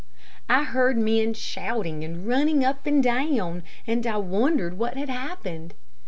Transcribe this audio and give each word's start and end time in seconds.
I 0.49 0.63
heard 0.63 0.97
men 0.97 1.35
shouting 1.35 2.03
and 2.03 2.27
running 2.27 2.65
up 2.65 2.87
and 2.87 3.03
down, 3.03 3.61
and 3.85 4.07
I 4.07 4.17
wondered 4.17 4.79
what 4.79 4.97
had 4.97 5.09
happened. 5.09 5.75